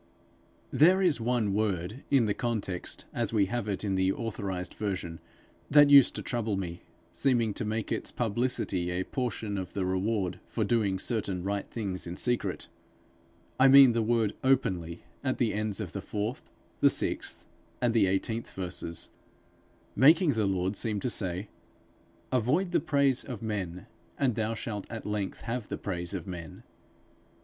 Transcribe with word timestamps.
There 0.71 0.99
is 1.03 1.21
one 1.21 1.53
word 1.53 2.03
in 2.09 2.25
the 2.25 2.33
context, 2.33 3.05
as 3.13 3.31
we 3.31 3.45
have 3.45 3.67
it 3.67 3.83
in 3.83 3.93
the 3.93 4.11
authorized 4.11 4.73
version, 4.73 5.19
that 5.69 5.91
used 5.91 6.15
to 6.15 6.23
trouble 6.23 6.57
me, 6.57 6.81
seeming 7.13 7.53
to 7.53 7.63
make 7.65 7.91
its 7.91 8.09
publicity 8.09 8.89
a 8.89 9.03
portion 9.03 9.59
of 9.59 9.73
the 9.73 9.85
reward 9.85 10.39
for 10.47 10.63
doing 10.63 10.97
certain 10.97 11.43
right 11.43 11.69
things 11.69 12.07
in 12.07 12.17
secret: 12.17 12.67
I 13.59 13.67
mean 13.67 13.91
the 13.91 14.01
word 14.01 14.33
openly, 14.43 15.03
at 15.23 15.37
the 15.37 15.53
ends 15.53 15.79
of 15.79 15.93
the 15.93 16.01
fourth, 16.01 16.51
the 16.79 16.89
sixth, 16.89 17.45
and 17.79 17.93
the 17.93 18.07
eighteenth 18.07 18.49
verses, 18.55 19.11
making 19.95 20.31
the 20.33 20.47
Lord 20.47 20.75
seem 20.75 20.99
to 21.01 21.11
say, 21.11 21.47
'Avoid 22.31 22.71
the 22.71 22.79
praise 22.79 23.23
of 23.23 23.43
men, 23.43 23.85
and 24.17 24.33
thou 24.33 24.55
shalt 24.55 24.87
at 24.91 25.05
length 25.05 25.41
have 25.41 25.67
the 25.67 25.77
praise 25.77 26.15
of 26.15 26.25
men.' 26.25 26.63